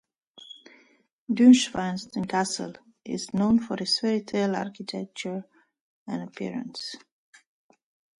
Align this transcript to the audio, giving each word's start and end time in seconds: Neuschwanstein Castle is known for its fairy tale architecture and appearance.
Neuschwanstein 1.29 2.27
Castle 2.27 2.73
is 3.05 3.35
known 3.35 3.59
for 3.59 3.75
its 3.77 3.99
fairy 3.99 4.21
tale 4.23 4.55
architecture 4.55 5.43
and 6.07 6.23
appearance. 6.27 6.95